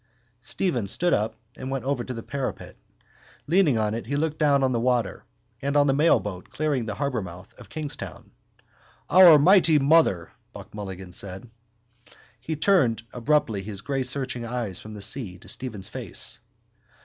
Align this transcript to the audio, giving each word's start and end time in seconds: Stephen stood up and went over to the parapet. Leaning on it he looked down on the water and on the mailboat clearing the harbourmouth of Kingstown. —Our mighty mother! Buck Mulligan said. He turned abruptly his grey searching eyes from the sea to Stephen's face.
Stephen 0.41 0.87
stood 0.87 1.13
up 1.13 1.35
and 1.55 1.69
went 1.69 1.85
over 1.85 2.03
to 2.03 2.15
the 2.15 2.23
parapet. 2.23 2.75
Leaning 3.45 3.77
on 3.77 3.93
it 3.93 4.07
he 4.07 4.15
looked 4.15 4.39
down 4.39 4.63
on 4.63 4.71
the 4.71 4.79
water 4.79 5.23
and 5.61 5.77
on 5.77 5.85
the 5.85 5.93
mailboat 5.93 6.49
clearing 6.49 6.87
the 6.87 6.95
harbourmouth 6.95 7.53
of 7.59 7.69
Kingstown. 7.69 8.31
—Our 9.11 9.37
mighty 9.37 9.77
mother! 9.77 10.31
Buck 10.53 10.73
Mulligan 10.73 11.11
said. 11.11 11.51
He 12.39 12.55
turned 12.55 13.03
abruptly 13.13 13.61
his 13.61 13.81
grey 13.81 14.01
searching 14.01 14.43
eyes 14.43 14.79
from 14.79 14.95
the 14.95 15.03
sea 15.03 15.37
to 15.37 15.47
Stephen's 15.47 15.87
face. 15.87 16.39